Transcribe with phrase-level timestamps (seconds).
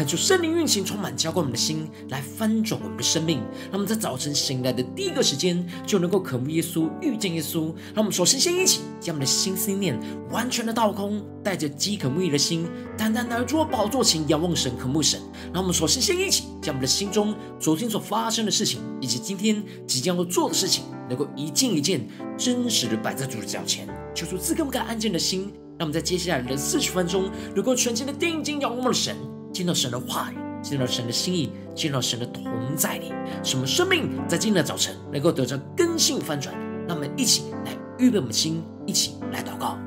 [0.00, 3.40] 看出圣灵运行，充满浇灌我们的心，来翻转我们的生命。
[3.64, 7.66] 让我们在早晨醒来的第一个时间，就能够渴慕耶稣，遇见耶稣。
[7.92, 10.00] 让我们首先先一起将我们的心思念
[10.30, 15.20] 完全的倒空，带着饥渴慕义的心，单单来到宝座前仰望神，渴慕神。
[15.52, 25.52] 让我们首先先一起将我们的心中昨天所发生的事情，以及今天即将要做的事情，能够一件一件真实的摆在主的脚前，求出赐给我们安静的心。
[25.78, 29.14] 让我们在接下来的四十分钟，能够全心的定睛仰望神。
[29.52, 32.44] 见到神的话语，见到神的心意，见到神的同
[32.76, 33.12] 在里，
[33.42, 36.54] 什么生命在今天的早晨能够得着根性翻转？
[36.86, 39.78] 让我们一起来预备我们的心，一起来祷告。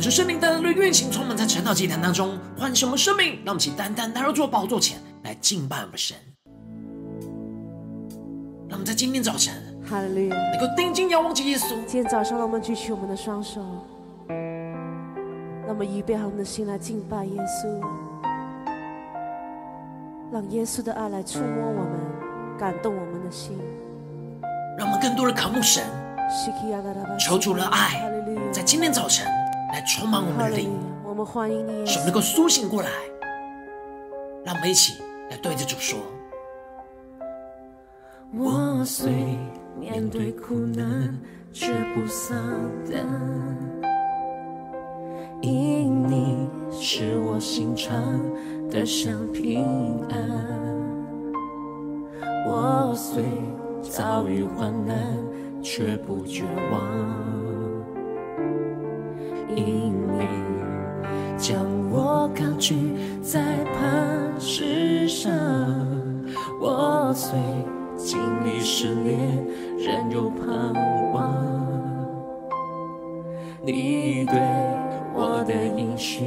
[0.00, 3.34] 恳求圣灵单单的运行，充满在晨祷祭坛当中，唤醒我们生命。
[3.44, 6.16] 让我们起单单来到主宝座前来敬拜我们神。
[8.66, 9.52] 让我们在今天早晨，
[9.86, 11.74] 哈利路亚，能够定睛仰望着耶稣。
[11.84, 13.60] 今天早上，让我们举起我们的双手，
[15.66, 17.68] 让我们预备好我们的心来敬拜耶稣，
[20.32, 23.58] 让耶稣的爱来触摸我们，感动我们的心。
[24.78, 25.84] 让我们更多的渴慕神，
[27.18, 28.10] 求主的爱，
[28.50, 29.26] 在今天早晨。
[29.72, 30.68] 来充满我们的灵，
[31.04, 32.90] 我们欢迎你，使我们能够苏醒过来。
[34.44, 35.00] 让我们一起
[35.30, 35.96] 来对着主说：
[38.34, 39.12] 我虽
[39.78, 41.16] 面对苦难，
[41.52, 42.36] 却不丧
[42.90, 43.06] 胆，
[45.40, 47.94] 因你是我心常
[48.68, 49.64] 得享平
[50.10, 50.18] 安。
[52.48, 53.22] 我虽
[53.82, 54.96] 遭遇患难，
[55.62, 56.42] 却不绝
[56.72, 57.39] 望。
[59.56, 60.26] 因你
[61.36, 61.56] 将
[61.90, 63.40] 我高举在
[63.74, 65.32] 磐石上，
[66.60, 67.38] 我虽
[67.96, 69.18] 经历试炼，
[69.78, 70.74] 仍有盼
[71.12, 71.32] 望。
[73.62, 74.40] 你对
[75.14, 76.22] 我的应许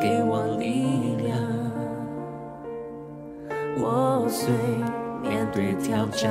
[0.00, 1.38] 给我力量，
[3.78, 4.52] 我虽
[5.22, 6.30] 面对挑战，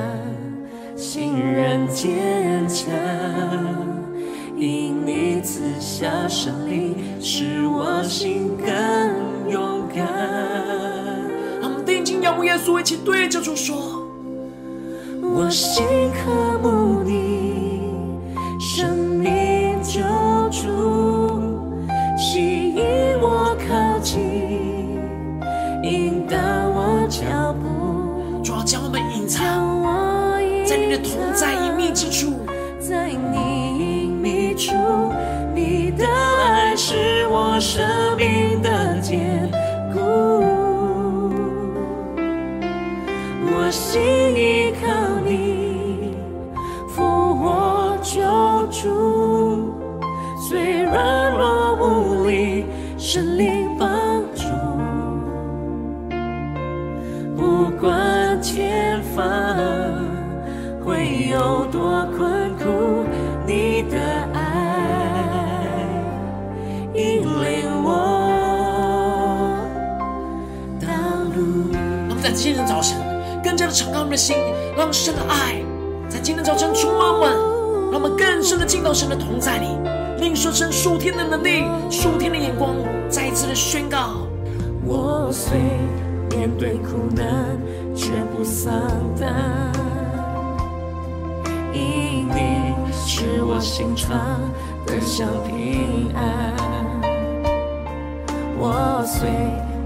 [0.96, 3.93] 心仍坚强。
[4.64, 10.06] 因你赐下胜利，使我心更勇敢。
[11.62, 13.76] 让我们定睛仰望耶稣，一起对着主说：
[15.22, 17.82] 我心渴慕你，
[18.58, 20.00] 生命救
[20.50, 20.70] 主，
[22.18, 22.86] 吸引
[23.20, 24.22] 我靠近，
[25.84, 28.42] 引导我脚步。
[28.42, 29.44] 主要将我们隐藏
[30.66, 32.32] 在你的同在隐秘之处，
[32.80, 33.43] 在你。
[35.54, 39.50] 你的爱是我生命的坚
[39.94, 40.00] 固，
[43.46, 44.02] 我心
[44.36, 44.88] 依靠
[45.26, 46.16] 你，
[46.88, 47.02] 复
[47.36, 48.22] 活救
[48.72, 49.74] 主，
[50.40, 52.66] 虽软弱无力，
[52.98, 53.63] 圣灵
[73.74, 74.38] 敞开我们的心，
[74.78, 75.60] 让神的爱
[76.08, 79.66] 在今天早晨充满我们，让我们更深的进到神的同在里，
[80.20, 82.76] 领受神数天的能力、数天的眼光，
[83.10, 84.28] 再一次的宣告：
[84.86, 85.58] 我虽
[86.30, 87.26] 面对苦难，
[87.96, 88.72] 绝不丧
[89.20, 89.34] 胆，
[91.74, 94.40] 因你使我心常
[94.86, 96.54] 得享平安。
[98.56, 99.28] 我虽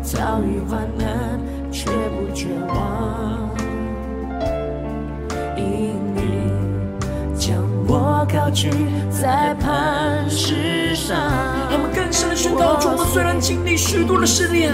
[0.04, 1.40] 遭遇患难。
[1.70, 3.50] 却不绝望，
[5.58, 6.22] 因你
[7.38, 7.58] 将
[7.88, 8.70] 我高举
[9.10, 11.18] 在磐石上。
[11.70, 14.74] 让我们更深的宣告：主，我们虽然经历许多的试炼，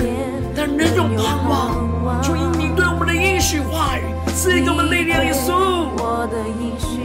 [0.56, 2.21] 但仍有盼望。
[2.21, 4.03] 主，因你对我们的应许话语，
[4.35, 5.24] 赐给我们力量。
[5.24, 5.53] 耶稣，
[5.97, 7.00] 我的应许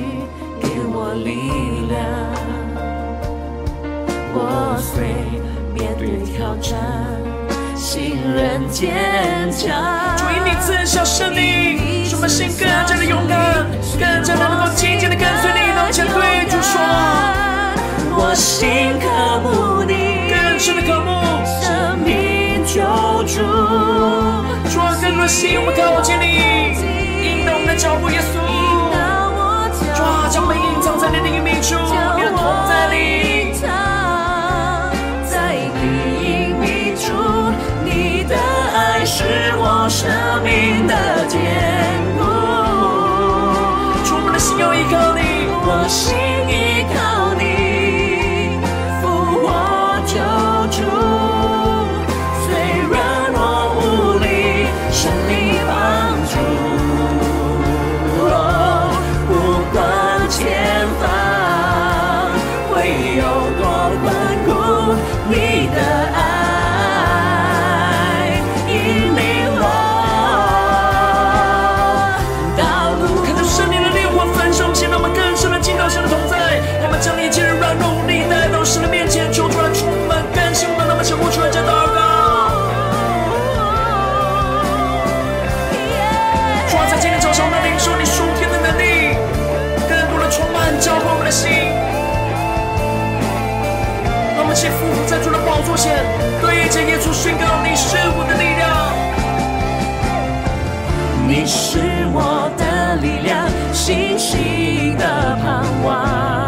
[0.60, 1.96] 给我力量。
[4.34, 5.14] 我虽
[5.74, 6.78] 面对挑战，
[7.74, 10.16] 心仍坚强。
[10.16, 13.47] 主，因你赐下生命，使我们心更加的勇敢，
[13.98, 16.80] 更加的能够紧紧的跟随你，往前对主说：
[18.16, 19.06] 我心渴
[19.42, 21.10] 慕你，更深的渴慕，
[21.60, 22.78] 生命救
[23.24, 23.42] 主。
[24.70, 26.24] 主啊，更多的心，我们靠近你，
[27.26, 28.38] 引导我们的脚步，耶稣。
[29.96, 31.74] 主啊，将我们隐藏在你的隐秘处，
[32.16, 32.96] 你的同在里。
[35.26, 35.82] 在你
[36.22, 37.10] 隐秘处，
[37.84, 39.24] 你的爱是
[39.56, 40.08] 我生
[40.44, 41.36] 命的坚
[45.88, 46.27] 你，
[94.48, 96.02] 们先俯伏在主的宝座前，
[96.40, 98.66] 对着耶稣宣告：你是我的力量。
[101.28, 101.78] 你是
[102.14, 106.47] 我的力量，信心的盼望。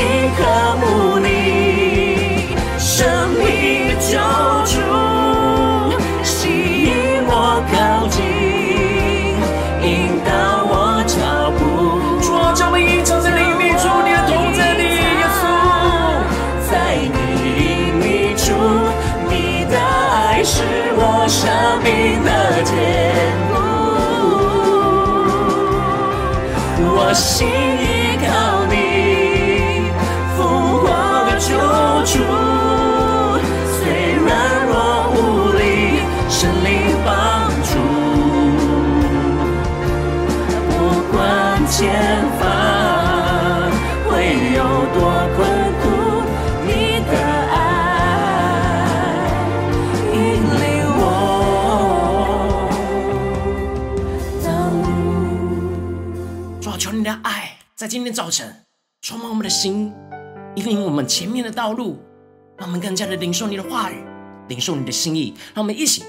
[0.00, 0.40] 心渴
[0.80, 4.16] 慕你，生命救
[4.64, 4.80] 主，
[6.24, 6.48] 吸
[6.84, 6.90] 引
[7.26, 8.24] 我靠近，
[9.82, 10.30] 引导
[10.64, 11.60] 我脚步。
[12.24, 15.42] 主啊，将我们隐藏在你秘处，你的同在里，耶稣。
[16.70, 17.14] 在你
[17.60, 18.56] 隐秘处，
[19.28, 20.64] 你的爱是
[20.96, 21.44] 我生
[21.84, 22.72] 命的坚
[23.52, 23.60] 固。
[26.96, 27.69] 我心
[57.90, 58.54] 今天早晨
[59.02, 59.92] 充满我们的心，
[60.54, 61.98] 引领我们前面的道路，
[62.56, 63.96] 让我们更加的领受你的话语，
[64.46, 65.34] 领受你的心意。
[65.52, 66.04] 让我们一起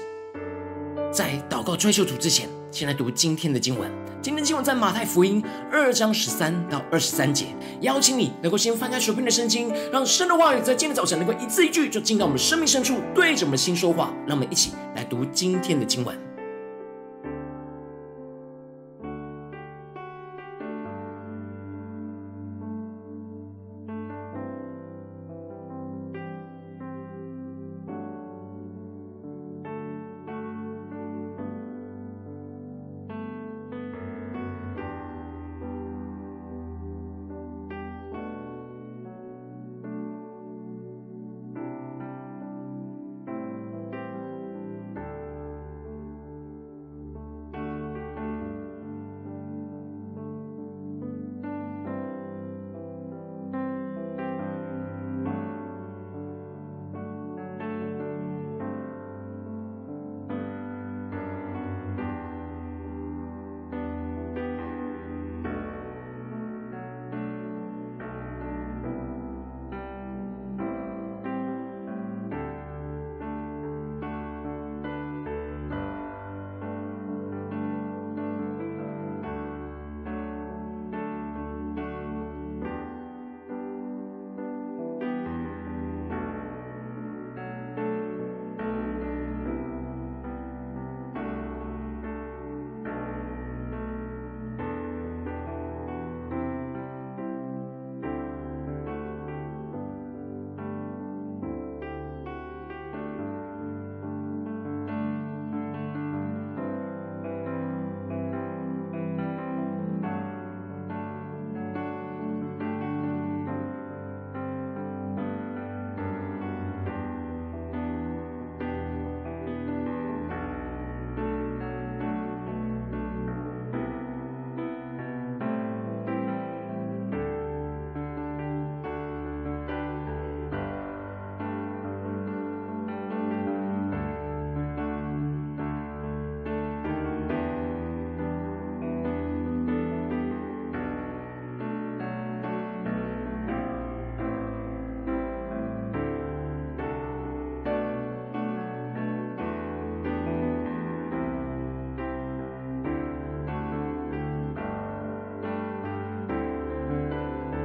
[1.10, 3.90] 在祷告追求主之前，先来读今天的经文。
[4.22, 7.46] 今天经文在马太福音二章十三到二十三节。
[7.80, 14.14] 邀请你能够先翻开手边的圣经，让神的话语在今天早晨能够一字一句就进到我们生命深处，对着我们的心说话。
[14.24, 16.16] 让我们一起来读今天的经文。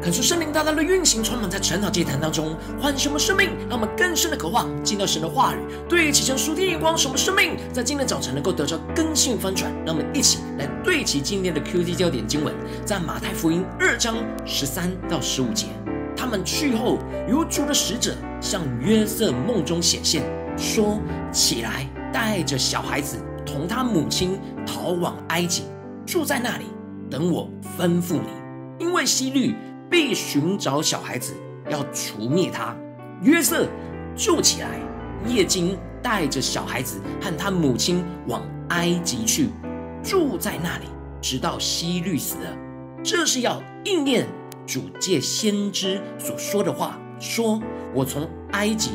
[0.08, 5.58] 感受圣灵大大的运行，充满在晨祷祭坛当中，唤醒我们生命，让我们更深的渴望进到神的话语，
[5.90, 9.70] 对齐神属天眼光，使我们生命在今天早晨能够得到更新翻转。
[9.86, 15.66] 让我们一起来对齐今天的 QD 焦点经文，在马太福音二章十三到十五节。
[16.16, 20.24] 他们去后，有主的使者向约瑟梦中显现，
[20.58, 21.02] 说
[21.34, 25.64] ：“起来，带着小孩子同他母亲逃往埃及，
[26.06, 26.64] 住在那里，
[27.12, 29.54] 等我吩咐你，因为希律。”
[29.90, 31.34] 必寻找小孩子，
[31.70, 32.76] 要除灭他。
[33.22, 33.68] 约瑟
[34.16, 34.80] 就起来，
[35.26, 39.50] 夜经带着小孩子和他母亲往埃及去，
[40.04, 40.86] 住在那里，
[41.22, 42.58] 直到希律死了。
[43.04, 44.28] 这是要应验
[44.66, 47.62] 主借先知所说的话，说
[47.96, 48.92] ：“我从埃及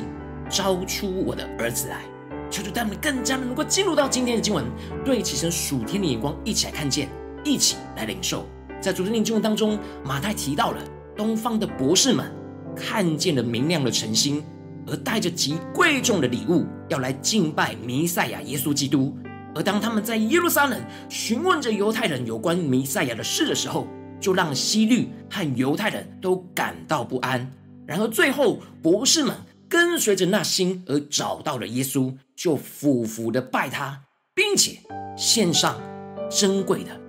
[0.49, 2.03] 招出我的儿子来。”
[2.51, 4.63] 求主带我们更加的能够进入到今天的经文，
[5.05, 7.09] 对齐神属天的眼光，一起来看见，
[7.43, 8.47] 一起来领受。
[8.83, 10.83] 在主的经文当中，马太提到了
[11.17, 12.27] 东方的博士们
[12.75, 14.43] 看见了明亮的晨星，
[14.89, 19.17] 而带着极贵重的礼物要来敬拜弥赛亚耶稣基督。
[19.55, 23.87] 而当他们在耶路撒冷询问着犹太人有关弥赛亚的事的时候，
[24.19, 27.49] 就让希律和犹太人都感到不安。
[27.87, 29.37] 然而最后，博士们
[29.69, 34.01] 跟随着那星而找到了耶稣，就俯伏的拜他，
[34.35, 34.79] 并且
[35.17, 35.81] 献上
[36.31, 37.02] 珍贵的。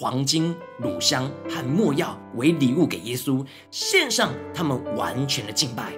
[0.00, 5.92] 黄金、乳香和没药为礼物给耶稣，献上他们完全的敬拜。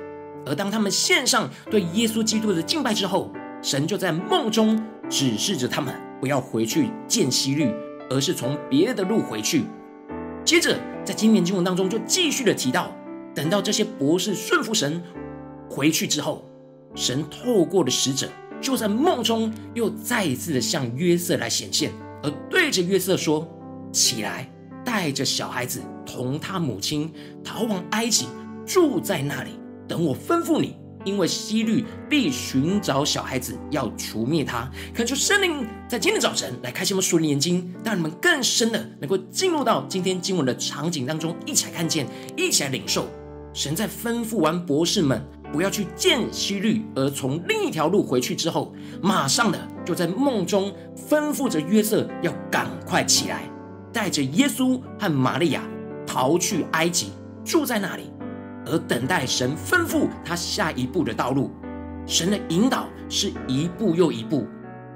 [0.44, 3.30] 而当他们献上对耶稣基督的敬拜之后，
[3.62, 7.72] 神就在梦中指示着他们不要回去见希律，
[8.10, 9.66] 而是从别的路回去。
[10.44, 12.92] 接着，在今年经文当中就继续的提到，
[13.32, 15.00] 等到这些博士顺服神
[15.70, 16.44] 回去之后，
[16.96, 18.28] 神透过的使者
[18.60, 23.48] 就在梦中又再一次的向约瑟来显现，而对着约瑟说。
[23.92, 24.50] 起来，
[24.84, 27.12] 带着小孩子同他母亲
[27.44, 28.26] 逃往埃及，
[28.66, 29.50] 住在那里，
[29.86, 30.76] 等我吩咐你。
[31.04, 34.70] 因为希律必寻找小孩子，要除灭他。
[34.94, 42.06] 恳求圣灵在今天早晨来开启我们属灵眼睛，让你们更深的能够进入到今天经文的场景当中，一起来看见，
[42.36, 43.08] 一起来领受。
[43.52, 45.20] 神在吩咐完博士们
[45.52, 48.72] 不要去见希律，而从另一条路回去之后，
[49.02, 53.42] 马上的就在梦中吩咐着约瑟要赶快起来。
[53.92, 55.62] 带着耶稣和玛利亚
[56.06, 57.12] 逃去埃及，
[57.44, 58.10] 住在那里，
[58.66, 61.50] 而等待神吩咐他下一步的道路。
[62.06, 64.46] 神的引导是一步又一步，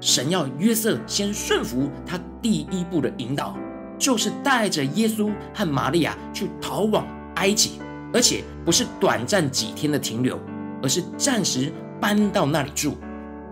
[0.01, 3.55] 神要约瑟先顺服他第一步的引导，
[3.97, 7.79] 就是带着耶稣和玛利亚去逃往埃及，
[8.13, 10.39] 而且不是短暂几天的停留，
[10.83, 12.97] 而是暂时搬到那里住，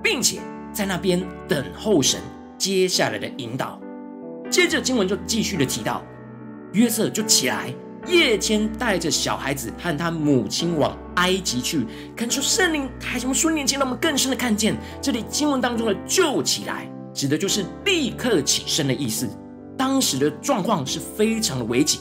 [0.03, 0.39] 并且
[0.73, 2.19] 在那边等候神
[2.57, 3.79] 接下来的引导。
[4.49, 6.03] 接着经文就继续的提到，
[6.73, 7.73] 约瑟就起来，
[8.07, 11.85] 夜间带着小孩子和他母亲往埃及去。
[12.15, 19.27] 恳求圣灵开什么书念经，让我们更深的看见这里经文当中的“就起来”，指的就是立刻起身的意思。
[19.77, 21.99] 当时的状况是非常的危急，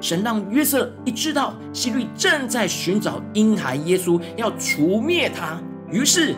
[0.00, 5.60] 神让约瑟一知道希律正在寻找婴孩耶稣，要除灭他，
[5.90, 6.34] 于是。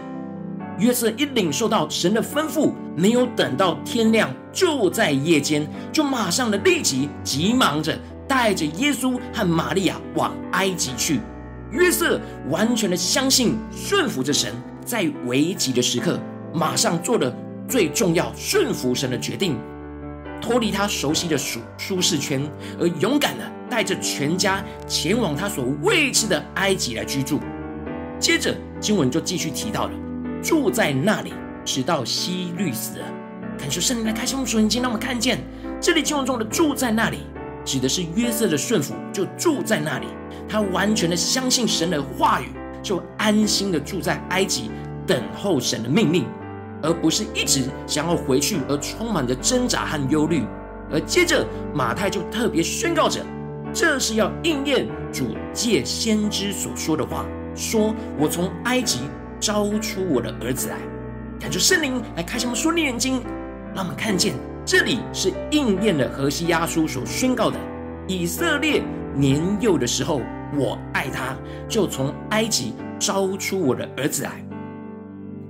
[0.79, 11.21] 约瑟一领受到神的吩咐，没有等到天亮，就在夜间，就马上的立即急忙着带着耶稣和玛利亚往埃及去。
[11.71, 14.55] 约瑟完全的相信顺服着神，
[14.85, 16.19] 在危急的时刻，
[16.55, 17.35] 马上做了
[17.69, 19.59] 最重要顺服神的决定，
[20.41, 22.41] 脱离他熟悉的舒舒适圈，
[22.79, 27.41] 而勇敢的带着全家前往他所未知的埃及来居住。
[28.21, 29.93] 接着经文就继续提到了。
[30.43, 31.33] 住在那里，
[31.65, 33.05] 直到希律死了。
[33.59, 35.41] 感谢圣灵来开启我们属灵眼睛，让我们看见
[35.81, 37.19] 这里经文中的“住在那里”，
[37.65, 40.07] 指的是约瑟的顺服，就住在那里。
[40.49, 42.47] 他完全的相信神的话语，
[42.83, 44.71] 就安心的住在埃及，
[45.07, 46.25] 等候神的命令，
[46.83, 50.45] 而不是一直想要回去而充满着挣扎和忧虑。
[50.91, 53.21] 而接着马太就特别宣告着，
[53.75, 59.01] 这是要应验主借先知所说的话，说我从埃及。
[59.41, 60.77] 招出我的儿子来，
[61.39, 63.23] 感谢圣灵来开启我们属灵眼睛，
[63.75, 67.59] 让我们看见这里是应验了何西阿书所宣告的：
[68.07, 68.83] 以色列
[69.15, 70.21] 年幼的时候，
[70.57, 71.37] 我爱他，
[71.69, 74.33] 就从埃及招出我的儿子来。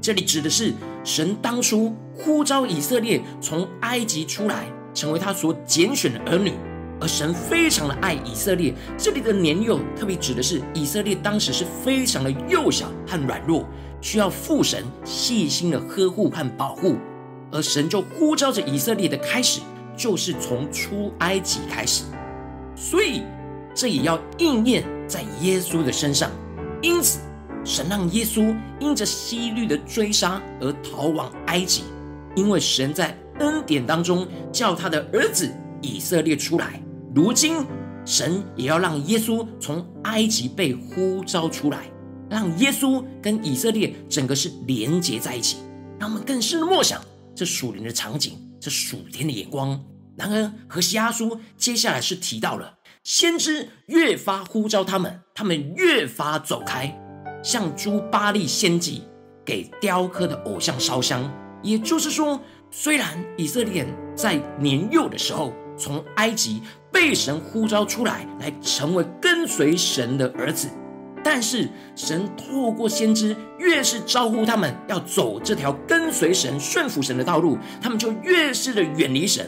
[0.00, 6.52] 这里指的是神当初呼召以色列从埃及出来，成为他所拣选的儿女。
[7.00, 13.64] 而神非常的爱以色列，这里的年幼特别指的是以色列当时是非常的幼小和软弱，
[14.00, 16.97] 需要父神细心的呵护和保护。
[17.50, 19.61] 而神就呼召着以色列的开始，
[19.97, 22.05] 就是从出埃及开始。
[22.76, 23.23] 所以
[23.75, 26.31] 这也要应验在耶稣的身上。
[26.83, 27.21] 因此，
[27.64, 31.85] 神让耶稣因着希律的追杀而逃往埃及，
[32.35, 35.50] 因为神在恩典当中叫他的儿子
[35.81, 36.81] 以色列出来。
[37.18, 37.66] 如今，
[38.06, 41.90] 神也要让耶稣从埃及被呼召出来，
[42.30, 45.56] 让耶稣跟以色列整个是连结在一起。
[45.98, 47.02] 让我们更深的默想
[47.34, 49.84] 这属灵的场景，这属天的眼光。
[50.16, 56.96] 然而，何西阿书接下来是提到了先知越发呼召他们，他们越发走开，
[57.42, 59.02] 向诸巴利献祭，
[59.44, 61.28] 给雕刻的偶像烧香。
[61.64, 63.84] 也就是说，虽然以色列
[64.14, 70.68] 在年幼的时候从埃及被神呼召出来，来成为跟随神的儿子。
[71.24, 79.46] 但是神透过先知，越是招呼他们要走这条跟随神、顺服神的道路，他们就越是的远离神。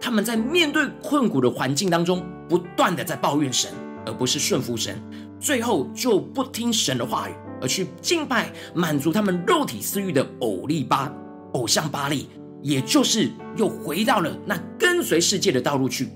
[0.00, 3.70] 他们在面对困苦的环境当中，不断的在抱怨神，
[4.06, 5.00] 而不是顺服神，
[5.40, 11.12] 最后就不听神的话语，而去敬拜满足他们肉体私欲的偶利巴、
[11.54, 12.28] 偶像巴力，
[12.62, 16.08] 也就是又回到了那跟随世界的道路去。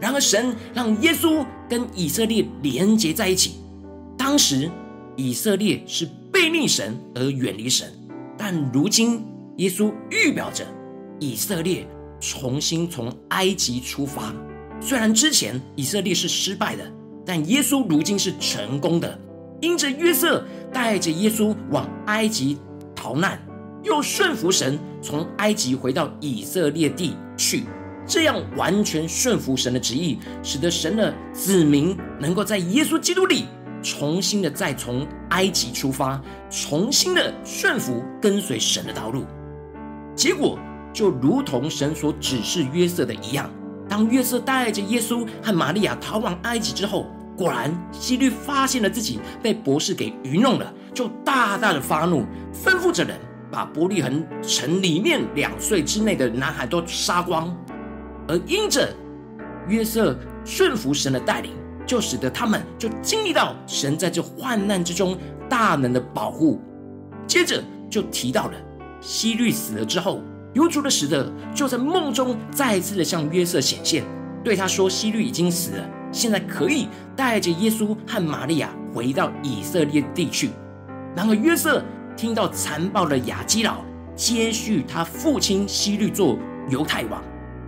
[0.00, 3.56] 然而神让耶稣跟以色列连结在一起。
[4.16, 4.70] 当时
[5.16, 7.92] 以色列是背逆神而远离神，
[8.36, 9.24] 但如今
[9.58, 10.66] 耶稣预表着
[11.18, 11.86] 以色列
[12.20, 14.32] 重新从埃及出发。
[14.80, 16.82] 虽然之前以色列是失败的，
[17.26, 19.18] 但耶稣如今是成功的。
[19.60, 22.56] 因着约瑟带着耶稣往埃及
[22.96, 23.38] 逃难，
[23.82, 27.64] 又顺服神从埃及回到以色列地去，
[28.10, 33.46] 这样完全顺服神的旨意，使得神的子民能够在耶稣基督里。
[33.84, 36.20] 重新的再从埃及出发，
[36.50, 39.24] 重新的顺服跟随神的道路，
[40.14, 40.58] 结果
[40.92, 43.48] 就如同神所指示约瑟的一样。
[43.88, 47.06] 当约瑟带着耶稣和玛利亚逃往埃及之后，
[47.38, 53.16] 果然希律发现了自己被博士给愚弄了，就大大的发怒，吩咐着人
[53.52, 57.56] 把伯利恒城里面两岁之内的男孩都杀光。
[58.30, 58.88] 而因着
[59.68, 61.50] 约瑟顺服神的带领。
[61.86, 66.60] 就使得他们就经历到神在这患难之中大能的保护。
[67.26, 68.52] 接着就提到了
[69.00, 74.04] 希律死了之后，有主的使者就在梦中再次的向约瑟显现，
[74.44, 80.50] 对他说：“希律已经死了，现在可以带着耶稣和玛利亚回到以色列地去。”
[81.16, 81.82] 然而约瑟
[82.16, 83.78] 听到残暴的亚基老
[84.14, 86.38] 接续他父亲希律做
[86.68, 87.20] 犹太王，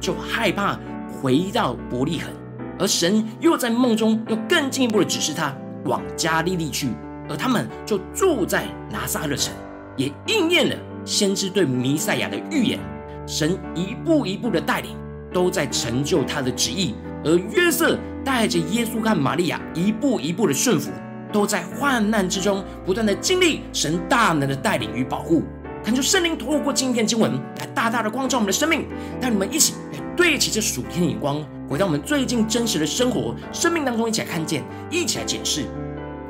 [0.02, 0.78] 就害怕
[1.10, 2.30] 回到伯利恒。
[2.78, 6.88] 而神又在梦中又更进一步的指示他往加利利去，
[7.28, 9.54] 而他们就住在拿撒勒城，
[9.96, 12.80] 也应验了先知对弥赛亚的预言。
[13.24, 14.96] 神一步一步的带领，
[15.32, 16.94] 都在成就他的旨意。
[17.24, 20.90] 而约瑟带着耶稣和玛利亚一步一步的顺服，
[21.32, 25.44] 都在患难之中不断的经历神大能的带领与保护。
[25.84, 28.86] 恳求圣灵透过今天经文来大大的光照我们的生命，
[29.20, 29.74] 让你们一起
[30.16, 31.42] 对齐这属天的眼光。
[31.68, 35.64] 回到我们最近真实的生活、生命当中，一起来看见，一起来检视。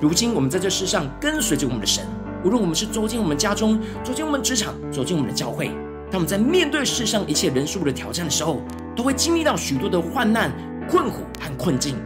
[0.00, 2.04] 如今我们在这世上跟随着我们的神，
[2.44, 5.68] 无论我们是走进我们家中、走进我们职场、走进我们的教会，
[6.10, 8.62] 当我们在面对世上一切人事物的挑战的时候，
[8.94, 10.52] 都会经历到许多的患难、
[10.88, 11.96] 困苦和困境。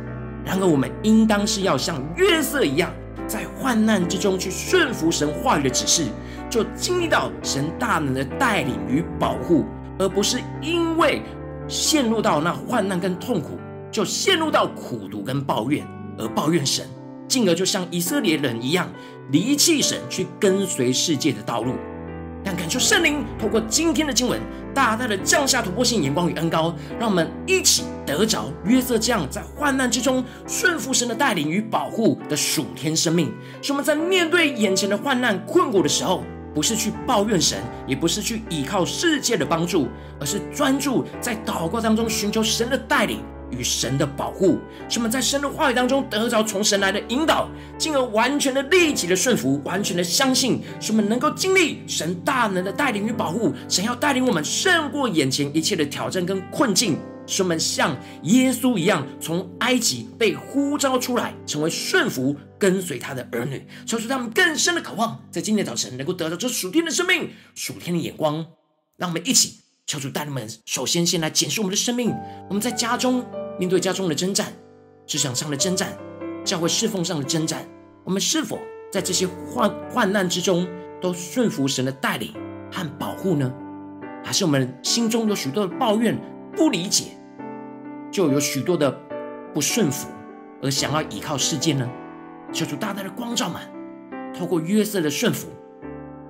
[0.44, 2.90] 然而，我们应当是要像约瑟一样，
[3.26, 6.04] 在患难之中去顺服神话语的指示，
[6.48, 9.66] 就经历到神大能的带领与保护，
[9.98, 11.20] 而不是因为。
[11.68, 13.58] 陷入到那患难跟痛苦，
[13.90, 15.86] 就陷入到苦读跟抱怨，
[16.18, 16.86] 而抱怨神，
[17.28, 18.88] 进而就像以色列人一样
[19.30, 21.74] 离弃神，去跟随世界的道路。
[22.44, 24.40] 但感受圣灵透过今天的经文，
[24.72, 36.22] 大大的降下突破性眼光与恩膏，让我们一起得着约瑟这样在患难之中顺服神的带领与保护的属天生命，使我们在面对眼前的患难困苦的时候。
[36.56, 39.88] 不是去抱怨神，也不是去依靠世界的帮助，
[40.18, 44.58] 而是专注在祷告当中寻求神的带领与神的保护。
[44.88, 53.52] 使我们在神的话语当中得着从神来的引导，进而完全的立即的顺服，完全的相信，使我们能够经历神大能的带领与保护。
[53.68, 56.96] 神要带领我们胜过眼前一切的挑战跟困境。
[57.26, 68.46] 使我们像耶稣一样，从埃及被呼召出来，成为顺服跟随他的儿女，超出他们更深的渴望，在今天早晨能够得到这属天的生命、属天的眼光。
[68.96, 72.14] 让我们一起求主带领们，首先先来检视我们的生命。
[72.48, 73.24] 我们在家中
[73.58, 74.52] 面对家中的征战，
[75.06, 75.96] 职场上的征战，
[76.44, 77.68] 教会侍奉上的征战，
[78.04, 78.58] 我们是否
[78.90, 80.66] 在这些患患难之中
[81.02, 82.32] 都顺服神的带领
[82.72, 83.52] 和保护呢？
[84.24, 86.18] 还是我们心中有许多的抱怨、
[86.56, 87.08] 不理解？
[88.10, 88.90] 就有许多的
[89.52, 90.08] 不顺服，
[90.62, 91.86] 而想要依靠世界呢？
[92.50, 93.60] 求主大大的光照们，
[94.32, 95.48] 透过约瑟的顺服，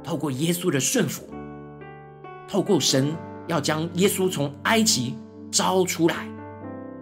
[0.02, 1.22] 透过耶稣的顺服，
[2.48, 3.14] 透过神
[3.46, 5.16] 要将耶稣从埃及
[5.52, 6.26] 招出来，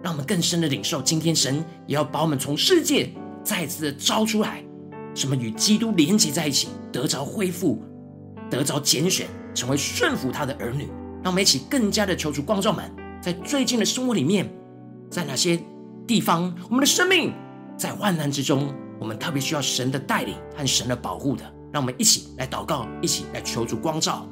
[0.03, 1.01] 让我们更深的领受。
[1.01, 3.09] 今天神也要把我们从世界
[3.43, 4.63] 再次的招出来，
[5.15, 7.81] 什么与基督连接在一起，得着恢复，
[8.51, 10.87] 得着拣选，成为顺服他的儿女。
[11.23, 12.91] 让我们一起更加的求主光照们，
[13.25, 14.47] 在最近的生活里面，
[15.09, 15.59] 在哪些
[16.05, 17.33] 地方，我们的生命
[17.75, 21.43] 在患难之中，我们特别需要神的带领和神的保护的。
[21.73, 24.27] 让我们一起来祷告，一起来求助光照。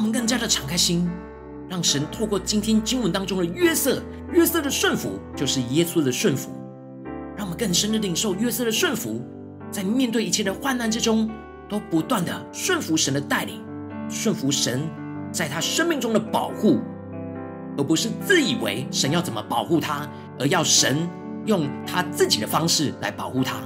[0.00, 1.06] 我们更加的敞开心，
[1.68, 6.50] 让神透过今天经文当中的约瑟，约瑟的顺服就是耶稣的顺服。
[7.36, 9.20] 让我们更深的领受约瑟的顺服，
[9.70, 11.28] 在面对一切的患难之中，
[11.68, 13.62] 都不断的顺服神的带领，
[14.08, 14.80] 顺服神
[15.30, 16.80] 在他生命中的保护，
[17.76, 20.08] 而不是自以为神要怎么保护他，
[20.38, 20.96] 而要神
[21.44, 23.56] 用他自己的方式来保护他。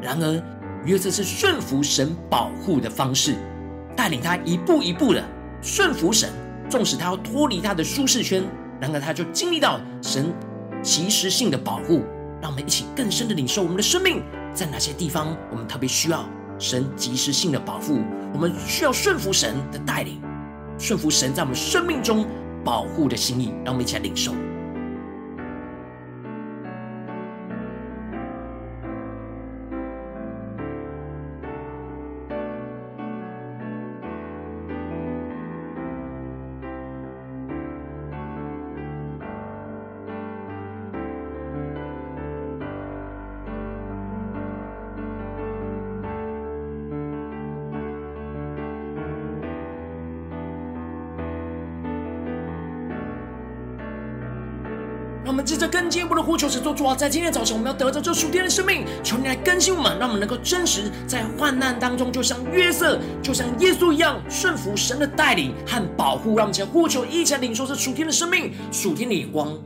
[0.00, 0.42] 然而，
[0.84, 3.36] 约瑟是顺服神保护的方式，
[3.96, 5.22] 带领他一步一步的。
[5.62, 6.28] 顺服神，
[6.68, 8.42] 纵使他要脱离他的舒适圈，
[8.80, 10.34] 然而他就经历到神
[10.82, 12.02] 及时性的保护。
[12.40, 14.20] 让我们一起更深的领受我们的生命
[14.52, 16.24] 在哪些地方，我们特别需要
[16.58, 18.00] 神及时性的保护。
[18.34, 20.20] 我们需要顺服神的带领，
[20.76, 22.26] 顺服神在我们生命中
[22.64, 23.54] 保护的心意。
[23.64, 24.32] 让我们一起来领受。
[55.32, 66.36] 我们接着更进一步的呼求，神做主啊，在今天早晨，我们要得着这属天的生命，求你来更新我们，让我们能够真实在患难当中，就像约瑟，就像耶稣一样，顺服神的带领和保护。
[66.36, 69.56] 让我们将呼求一起来领受这属天的生命，属天的眼光。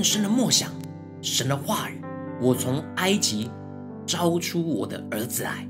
[0.00, 0.72] 更深的默想
[1.20, 2.00] 神的话语。
[2.40, 3.50] 我从埃及
[4.06, 5.68] 招出我的儿子来，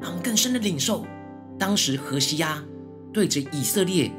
[0.00, 1.04] 让我们更深的领受。
[1.58, 2.64] 当时何西阿
[3.12, 4.12] 对着以色列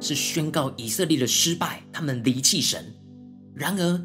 [0.00, 2.94] 是宣告以色列的失败，他们离弃神。
[3.56, 4.00] 然而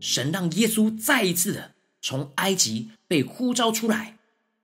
[0.00, 4.16] 神让耶稣再一次的从埃及被呼召出来。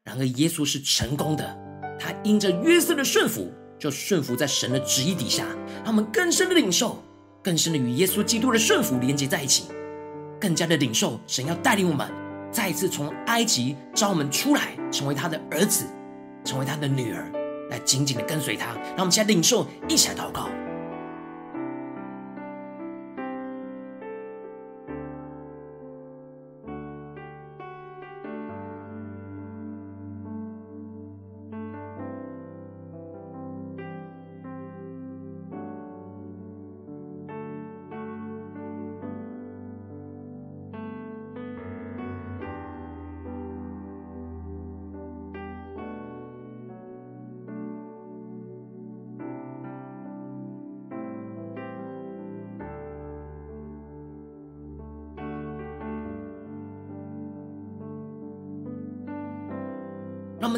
[0.05, 1.59] 然而耶稣是成功的，
[1.99, 5.45] 他因着约瑟的顺服，就顺服在神的旨意底下，
[5.85, 7.05] 让我们更深的领受。
[7.43, 9.65] 更深的与耶稣基督的顺服连接在一起，
[10.41, 12.07] 更加的领受神要带领我们
[12.53, 15.87] 再一次从埃及召我们出来，成为他的儿子，
[16.45, 17.31] 成为他的女儿，
[17.71, 18.75] 来紧紧的跟随他。
[18.91, 20.49] 让我们现在领受，一起来祷告。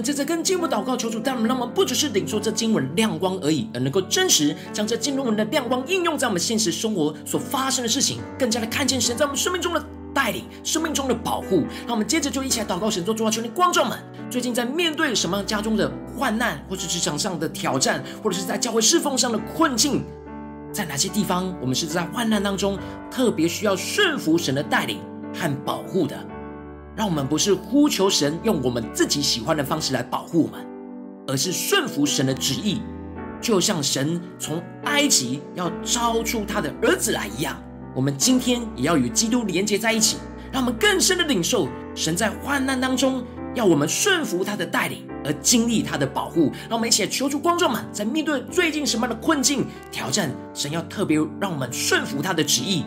[0.03, 11.63] 们接着跟进一步祷告，求主带我们，让我们不只是领受这经文亮光而已，而能够真实将这经文的亮光应用在我们现实生活所发生的事情，更加的看见神在我们生命中的带领、生命中的保护。
[11.87, 13.97] 那我们接着就一起来祷告神，说主啊，求你光照们，
[14.29, 15.89] 最近在面对什么样家中的
[16.19, 20.03] 患难，或者职场上的挑战，或者是在教会侍奉上的困境，
[20.73, 22.77] 在哪些地方我们是在患难当中
[23.09, 24.99] 特别需要顺服神的带领
[25.33, 26.19] 和保护的？
[26.95, 30.67] 让我们不是呼求神用我们自己喜欢的方式来保护我们，
[31.27, 32.83] 而是顺服神的旨意。
[33.41, 37.61] 就像神从埃及要招出他的儿子来一样，
[37.95, 40.17] 我们今天也要与基督连接在一起，
[40.53, 43.25] 让我们更深的领受神在患难当中
[43.55, 46.53] 要我们顺服他的带领，而经历他的保护。
[46.69, 52.85] 让我们一起来求助观众们，在面对最近什么样的困境挑战，神要特别让我们顺服他的旨意，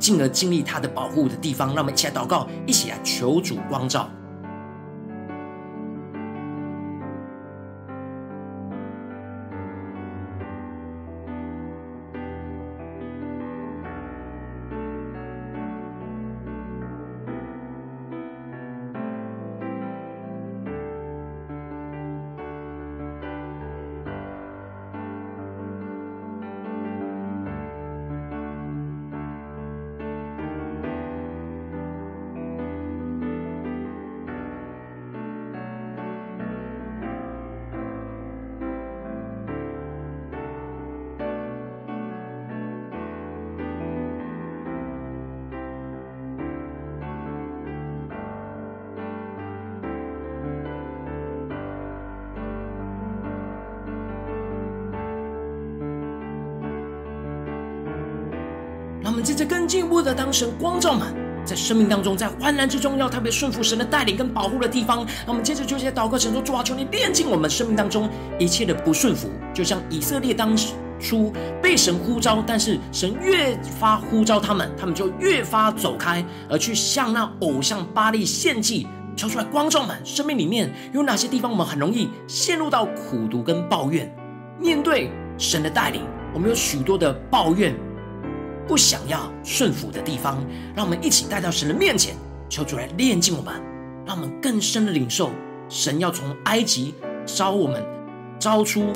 [0.00, 1.68] 进而经历他的保护的地方。
[1.68, 4.10] 让我们一起来祷告，一起来求主光照。
[59.10, 61.12] 我们接着更进一步的当神光照们，
[61.44, 65.04] 在生命当中，在患难之中，要特别顺服神的带领跟保护的地方。
[65.26, 70.56] 那我们接着就在祷告神说：主啊，求你炼净我们生命当中一切的不顺服，就像以色列当
[71.00, 78.86] 初被神呼召，但是神越发呼召他们，他们就越发走开，而去向那偶像巴力献祭。
[79.16, 84.08] 求出来光照们，生命里面有哪些地方我们很容易陷入到苦毒跟抱怨？
[84.60, 86.00] 面对神的带领，
[86.32, 87.74] 我们有许多的抱怨。
[88.70, 90.38] 不想要顺服的地方，
[90.76, 92.14] 让我们一起带到神的面前，
[92.48, 93.52] 求主来炼净我们，
[94.06, 95.32] 让我们更深的领受
[95.68, 96.94] 神要从埃及
[97.26, 97.84] 招我们，
[98.38, 98.92] 招出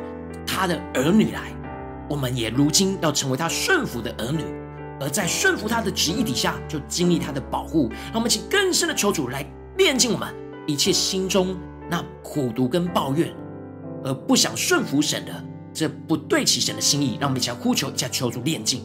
[0.47, 1.53] 他的儿女来，
[2.09, 4.45] 我们也如今要成为他顺服的儿女，
[5.01, 7.91] 而在顺服他的旨意底下，就经历他的保护。
[8.13, 9.45] 让我们请更深的求主来
[9.77, 10.33] 炼净我们
[10.69, 11.57] 一切心中
[11.91, 13.35] 那苦毒跟抱怨，
[14.05, 17.19] 而不想顺服神的，这不对齐神的心意。
[17.21, 18.85] 让我们一起来呼求，一起来求主炼净。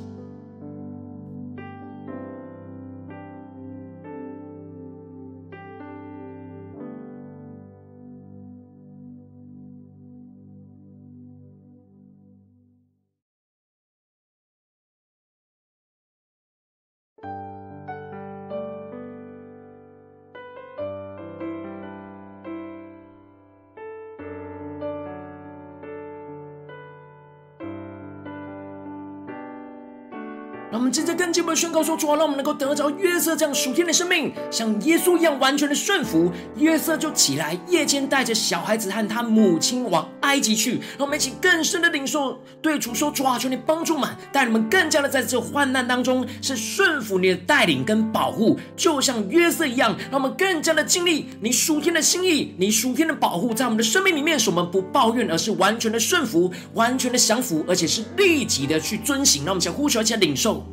[30.72, 36.32] 让我们接着更进一步宣告说：主啊，让我们能够得着约瑟这样属天的生命，像耶稣一样完全的顺服。
[36.58, 40.74] 约瑟就起来，夜间带着小孩子和他母亲往埃及去。
[40.98, 49.98] 让我们一起更深的领受，对主说：主啊，求你帮助们，带你们更加的在这患难当中是顺服你的带领跟保护，就像约瑟一样。
[50.12, 59.44] 让我们更加的经历你属天的心意，你属天的保护，在我们的生命里面，使我们不抱怨，而是完全的顺服，完全的降服，而且是立即的去遵行。
[59.44, 60.64] 让我们想呼求，一起领受。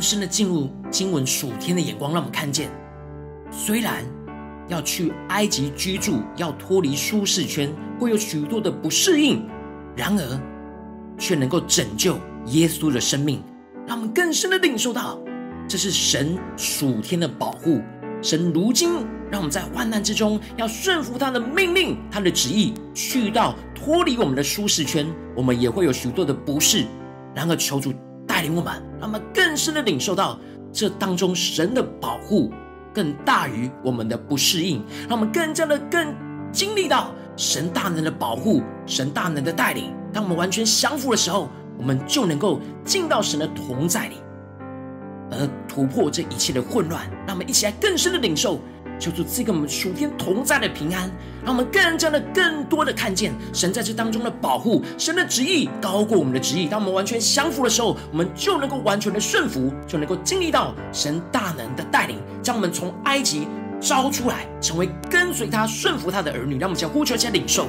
[0.00, 2.70] 更深的进入经文属天的眼光，让我们看见，
[3.50, 4.02] 虽然
[4.66, 9.46] 要去埃及居住，要脱离舒适圈，会有许多的不适应，
[9.94, 10.40] 然而
[11.18, 13.42] 却能够拯救耶稣的生命。
[13.86, 15.20] 让我们更深的领受到，
[15.68, 17.82] 这是神属天的保护。
[18.22, 26.86] 神如今让我们在患难之中，要顺服他的命令，他的旨意，去到脱离我们的舒适圈，我们也会有许多的不适。
[27.34, 27.92] 然而求主。
[28.26, 30.38] 带领我们，让我们更深的领受到
[30.72, 32.52] 这当中神的保护
[32.92, 36.14] 更大于我们的不适应，让我们更加的更
[36.52, 39.94] 经历到神大能的保护，神大能的带领。
[40.12, 44.16] 当我们完全降服的时候，我们就能够进到神的同在里。
[45.30, 47.08] 而突破这一切的混乱。
[47.26, 48.58] 让我们一起来更深的领受，
[49.00, 51.10] 求主赐给我们属天同在的平安，
[51.42, 56.68] 让我们更加的、更多的看见神在这当中的保护，神的旨意高过我们的旨意。
[56.68, 63.48] 当我们完全降服的时候，我们就能够完全的顺服，就能够经历到神大能的带领，将我们从埃及
[63.80, 66.58] 招出来，成为跟随他、顺服他的儿女。
[66.58, 67.66] 让我们先呼求，先领受。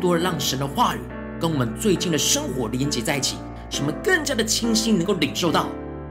[0.00, 1.00] 多的让神的话语
[1.38, 3.36] 跟我们最近的生活连接在一起，
[3.68, 5.68] 使我们更加的清晰，能够领受到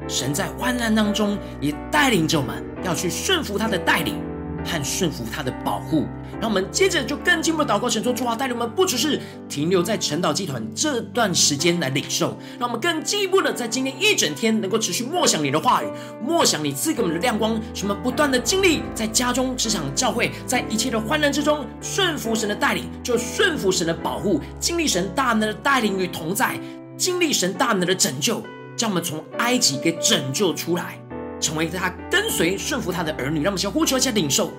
[0.07, 4.28] 神在患难当中也带领着我们，要去顺服他的带领。
[4.65, 6.05] 和顺服他的保护，
[6.39, 15.87] 让我们接着就更进一步祷告，神说主啊，带领我们不只是停留在晨祷集团这段时间来领受，让我们更进一步的在今天一整天能够持续默想你的话语，
[16.23, 26.59] 默想你赐给我们的亮光，使我们不断的经历在家中、职场、教会，在一切的患难之中顺服神的带领，就顺服神的保护，经历神大能的带领与同在，
[26.97, 28.43] 经历神大能的拯救，
[28.75, 30.99] 将我们从埃及给拯救出来。
[31.39, 34.51] 成为他跟随顺服他的儿女，让我们先呼求一下领受。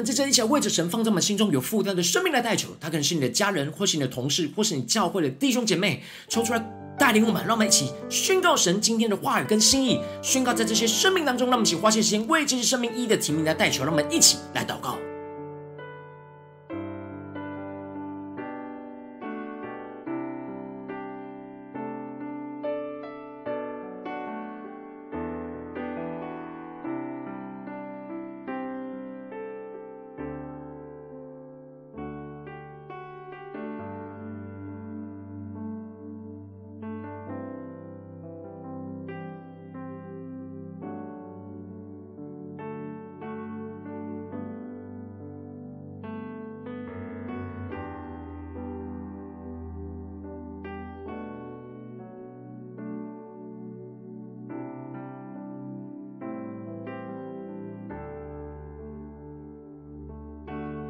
[0.00, 6.64] 们在这一起为着神放在我们心中有负担的生命来代求，他可能是你的家人，或是你的同事，或是你教会的弟兄姐妹，抽出来
[6.98, 14.96] 带领我们，让我们一起宣告神今天的话语跟心意，宣告在这些生命当中，让我们一起花些时间为这些生命一一的提名来代求，让我们一起来祷告。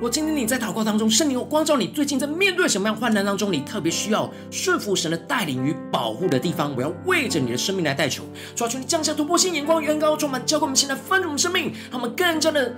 [0.03, 8.24] 我今天你在祷告当中，圣灵光照你，最近在面对什么样患难当中，你特别需要顺服神的带领与保护的地方，我要为着你的生命来代求，
[8.57, 12.74] 求你降下突破性眼光，远高充满，教给我们现在丰盛生命，让我们更加的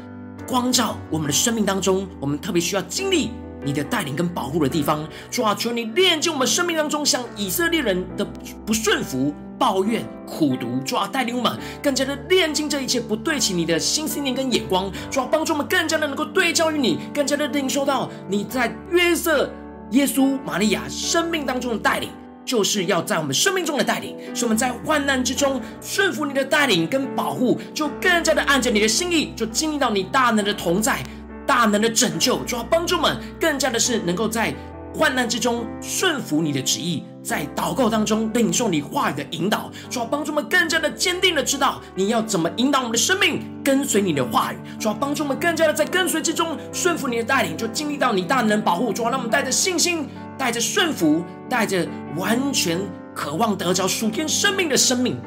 [0.49, 3.31] 光照我们的生命当中，我们特别需要经历
[3.65, 5.09] 你的带领跟保护的地方。
[5.31, 8.27] 主啊，求你炼净我们生命当中像以色列人的
[8.67, 9.33] 不顺服。
[9.63, 19.49] 抱怨、苦读，主啊，带领我们更加的炼净这一切不对齐你的心思念跟眼光，主啊，帮助我们更加的能够对照于你，更加的领受到你在约瑟、
[19.93, 22.11] 耶稣、玛利亚生命当中的带领，
[22.45, 31.01] 就是要在我们生命中的带领，使我们在患难之中顺服你的带领跟保护，就更加的按着你的心意，就经历到你大能的同在、
[31.47, 34.53] 大能的拯救，主要，帮助们更加的是能够在。
[34.95, 52.79] 患难之中顺服你的旨意，在祷告当中领受你话语的引导，主要帮助我们更加的坚定的知道你要怎么引导我们的生命，跟随你的话语，主要帮助我们更加的在跟随之中顺服你的带领，就经历到你大能保护，主要让我们带着信心，带着顺服，带着完全
[53.15, 55.19] 渴望得着属天生命的生命，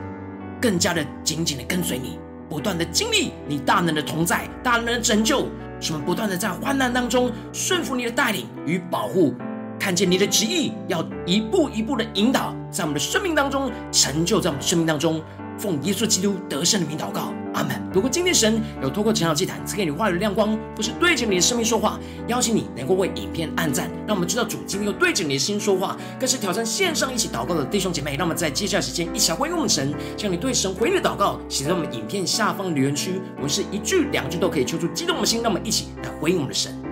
[0.62, 5.48] 更加的紧紧的跟随你，不断的经历你大能的同在，大能的拯救，
[5.80, 9.34] 使我们不断的在患难当中顺服你的带领与保护。
[9.80, 15.22] 看见你的旨意，要一步一步的引导，在我们的生命当中成就，在我们生命当中，
[15.58, 17.82] 奉耶稣基督得胜的名祷告，阿门。
[17.94, 28.16] 如果今天神有透过成长祭坛赐给你话语的亮光，不是对着你的生命说话，邀请你能够为影片按赞，让我们知道主今天又对着你的心说话，更是挑战线上一起祷告的弟兄姐妹。
[28.18, 36.85] 让我们在接下来时间一起来回应我们神，将你对神回应的祷告写在我们影片下方留言区，我们是一句两句都可以求出激动的心，让我们一起来回应我们的神。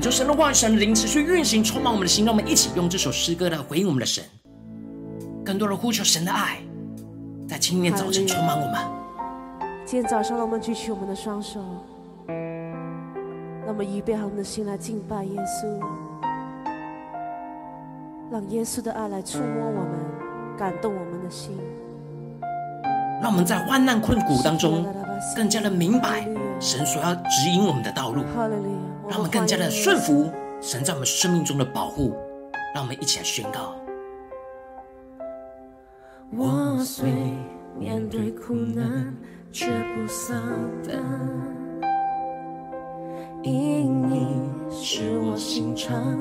[0.00, 4.24] 恳求神的话语、神的灵持续运行，充满我们的心，让我们一起用这首诗歌来回应我们的神，
[5.44, 6.56] 更多的呼求神的爱，
[7.46, 8.80] 在今天早晨充满我们。
[9.84, 11.60] 今天早上，让我们举起我们的双手，
[12.26, 15.66] 让我们预备好我们的心来敬拜耶稣，
[18.32, 19.98] 让耶稣的爱来触摸我们，
[20.56, 21.58] 感动我们的心。
[23.20, 24.82] 让我们在患难困苦当中，
[25.36, 26.26] 更加的明白
[26.58, 28.22] 神所要指引我们的道路，
[29.10, 30.30] 让我们更加的顺服
[30.60, 32.14] 神在我们生命中的保护。
[32.72, 33.74] 让我们一起来宣告：
[36.30, 37.10] 我虽
[37.76, 39.12] 面对苦难，
[39.50, 40.40] 却不丧
[40.86, 40.96] 胆，
[43.42, 46.16] 因你是我心常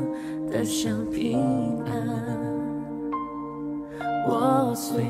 [0.49, 1.39] 得享平
[1.85, 1.93] 安。
[4.27, 5.05] 我虽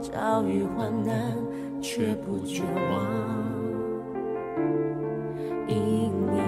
[0.00, 1.36] 遭遇患难，
[1.80, 3.06] 却不绝望，
[5.68, 6.40] 因你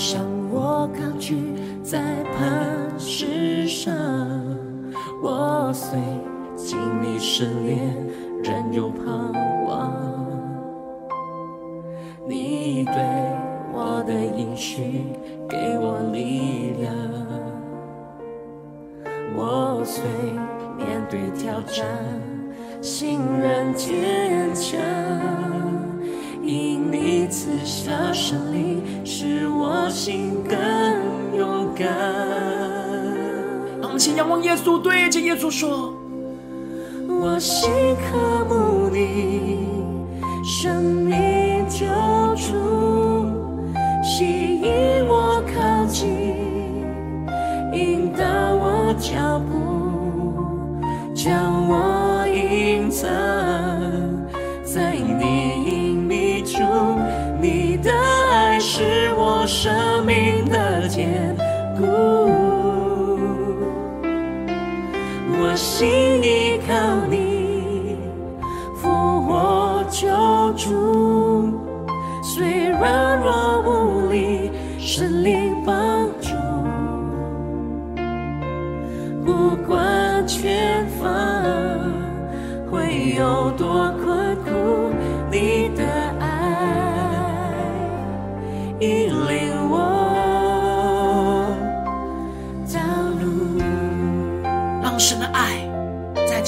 [0.00, 1.36] 向我高举
[1.82, 2.00] 在
[2.32, 3.94] 磐石上。
[5.22, 5.98] 我虽
[6.56, 7.94] 经历试炼，
[8.42, 9.04] 仍有盼
[9.66, 9.92] 望。
[12.26, 12.94] 你对
[13.74, 15.04] 我的应许，
[15.46, 16.94] 给我力量。
[19.36, 20.02] 我虽
[20.78, 21.86] 面对挑战，
[22.80, 24.80] 心仍坚强，
[27.50, 30.56] 赐下胜利，使我心更
[31.36, 31.88] 勇敢。
[33.80, 35.92] 让我们请仰望耶稣，对着耶稣说：
[37.08, 39.66] 我心渴慕你，
[40.44, 41.86] 生命救
[42.36, 42.54] 主，
[44.04, 46.06] 吸引我靠近，
[47.72, 48.22] 引导
[48.54, 49.49] 我脚步。
[65.80, 66.49] 心意。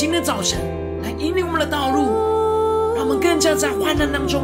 [0.02, 0.58] 今天早晨
[1.04, 4.42] 来引领我们的道路，让我们更加在患难当中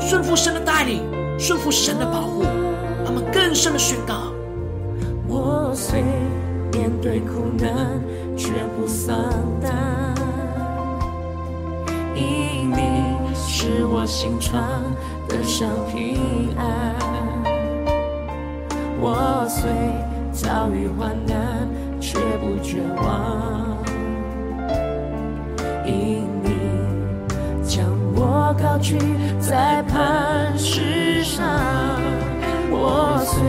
[0.00, 1.04] 顺服神的带领，
[1.38, 2.42] 顺服神的保护，
[3.04, 4.32] 让我们更深的宣告：
[5.28, 6.02] 我虽
[6.72, 8.02] 面对苦难，
[8.36, 9.16] 却不丧
[9.62, 9.72] 胆，
[12.16, 14.60] 因你使我心常
[15.28, 16.96] 得上平安。
[19.00, 19.70] 我虽
[20.32, 21.68] 遭遇患难，
[22.00, 23.75] 却不绝望，
[25.86, 26.50] 因你
[27.66, 28.98] 将我高举
[29.40, 31.46] 在磐石上。
[32.70, 33.40] 我虽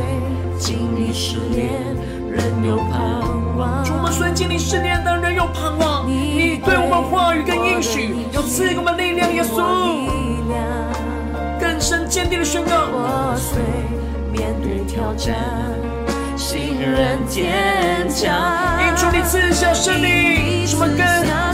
[0.59, 1.71] 经历试炼，
[2.29, 3.83] 仍有盼望。
[3.83, 6.07] 主，我们虽经历试炼，但仍有盼望。
[6.07, 9.61] 你对我们话语跟应许，有赐给我们力量，耶稣。
[11.59, 12.71] 更深坚定的宣告。
[12.89, 13.61] 我虽
[14.31, 15.35] 面对挑战，
[16.47, 18.31] 心仍坚强。
[18.79, 21.51] 因主你赐下胜利，使我们更加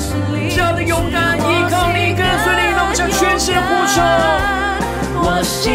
[0.72, 3.96] 的勇敢，依靠你，跟随你，让我全心呼求。
[5.26, 5.74] 我心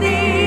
[0.00, 0.41] 你，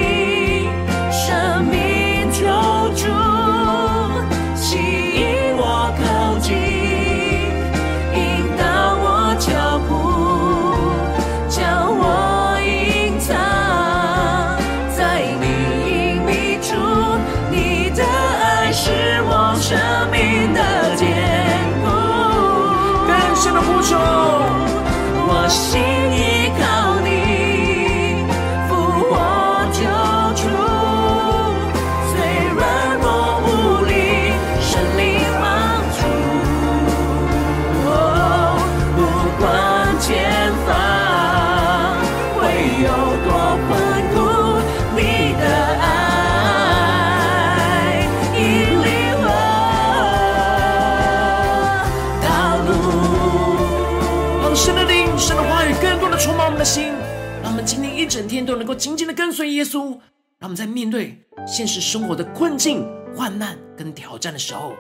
[58.07, 59.97] 整天都能够紧紧的跟随耶稣。
[60.37, 62.85] 让我们在面对现实生活的困境、
[63.15, 64.73] 患难跟挑战的时候，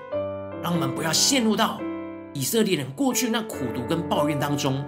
[0.61, 1.79] 让我们不要陷入到
[2.33, 4.83] 以色列人过去那苦读跟抱怨当中，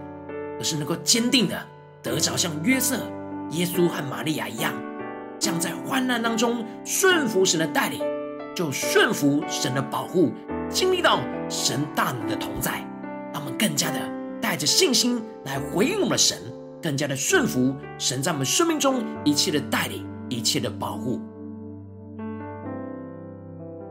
[0.59, 1.57] 而是能够坚定的
[2.03, 2.97] 得着像约瑟、
[3.51, 4.73] 耶稣和玛利亚一样，
[5.39, 8.01] 将在患难当中顺服神的带领，
[8.53, 10.33] 就顺服神的保护，
[10.69, 12.85] 经历到神大能的同在，
[13.33, 13.99] 让我们更加的
[14.41, 16.37] 带着信心来回应我们的神，
[16.87, 21.19] 更加的顺服神在我们生命中一切的带领，一切的保护。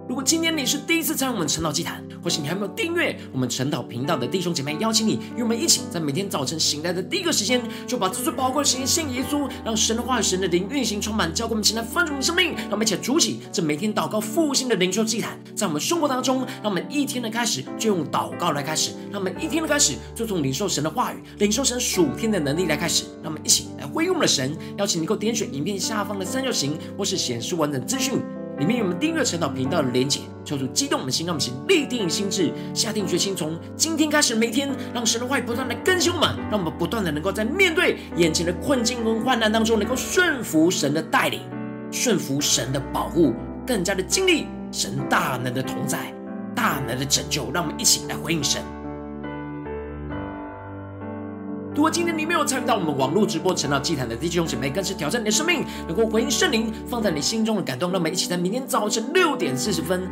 [0.09, 12.55] 如果今天你是第一次参与我们晨祷祭坛，或是你还没有订阅我们晨祷频道的弟兄姐妹，邀请你与我们一起，在每天早晨醒来的第一个时间，就把这最宝贵的时间献给耶稣，让神的话语、神的灵运行充满，教给我们前来丰盛的生命。
[12.55, 23.05] 让我们一起来筑起这每天祷告复兴的灵修祭坛，在我们生活当中，让我们一天的开始就用祷告来开始，让我们一天的开始就从领受神的话语、领受神属天的能力来开始。
[23.25, 28.21] 让我们一起来回应我们的神，邀请你能够点选影片下方的三角形，或是显示完整资讯。
[28.59, 41.41] 里面有我们订阅晨祷频道的连结，求主激动的心，让我们先立定心志，下定决心，从今天开始每天，让神的话语不断的更新我们，让我们不断的能够在面对眼前的困境跟患难当中，能够顺服神的带领，
[41.91, 43.35] 顺服神的保护，
[43.67, 46.15] 更加的经历神大能的同在，
[46.55, 47.51] 大能的拯救。
[47.53, 48.63] 让我们一起来回应神。
[51.77, 57.91] 如果今天你没有参与到我们网络直播晨祷祭坛的弟兄姐妹，更是挑战你的生命，能够回应圣灵放在你心中的感动。
[57.93, 60.09] 让我们一起在明天早晨六点四十分，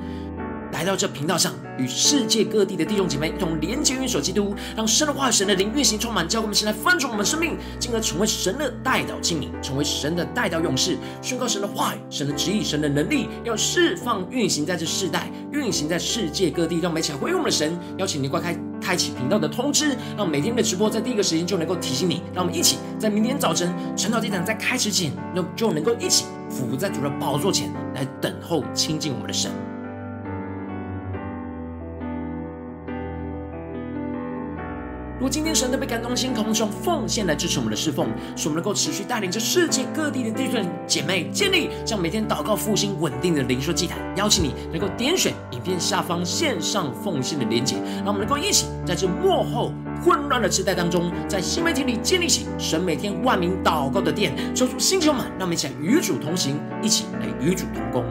[0.72, 16.78] 来到这频道上，与世界各地的弟兄姐妹一同连接、运手基督，让神的话、神的灵运行充满，教我们先来翻转我们生命，进而成为神的代祷器皿，成为神的代祷勇士，宣告神的话语、神的旨意、神的能力，要释放、运行在这世代，运行在世界各地。
[16.80, 18.54] 让我们一起回应我们的神，邀请你快开。
[18.84, 22.20] 开启频道的通知，让每天的直播在第一个时间就能够提醒你。
[22.34, 29.50] 让我们一起在明天早晨晨祷祭坛在开始前，那就能够一起伏在主的宝座前来等候亲近我们的神。
[35.24, 43.96] 如果今天神特别感动心，渴望用奉献来支持我们的侍奉，使我们能够持续带领着世界各地的弟兄姐妹建立这样每天祷告复兴稳定的灵修祭坛。
[44.16, 49.72] 邀请你能够点选影片下方线上奉献的连结，让我们能够一起在这幕后
[50.04, 58.04] 混乱的时代当中，在新媒体里建立起神每天万名祷告的殿，抽出星球们，让我们一起来与主同行，一起来与主同工。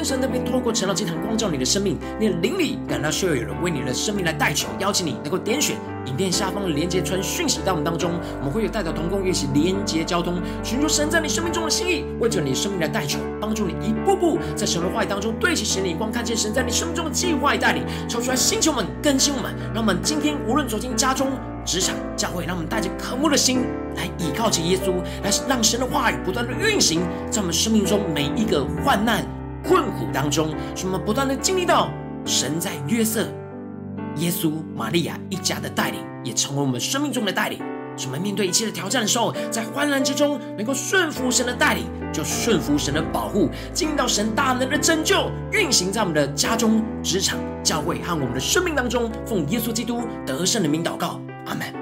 [0.00, 5.76] 今天神特别透过晨祷祭坛光照你的生命，你的灵里感到需要有人为你的生命来代求，邀请你能够点选
[6.06, 21.28] 影片下方的连接传讯息到我们当中，我们会有代表同工一起连接交通，寻求神在你生命中的心意，为着你生命来代求，帮助你一步步在神的话语当中对齐神的眼光，看见神在你生命中的计划与带领，超出来星球们更新我们，让我们今天无论走进家中、
[21.62, 29.22] 职场、教会，让我们带着渴慕的心来倚靠着耶稣，来让神的话语不断的运行在我们生命中每一个患难。
[29.64, 31.90] 困苦当中，使我们不断的经历到
[32.24, 33.26] 神在约瑟、
[34.16, 37.58] 耶稣、玛利亚一家的带领，也成为我们生命中的带领。
[37.96, 49.10] 使我们面对一切的挑战的时候，在慌乱之中能够顺服神的带领，就顺服神的保护，经历到神大能的拯救，运行在我们的家中、职场、教会和我们的生命当中。
[49.26, 51.79] 奉耶稣基督得胜的名祷告，阿门。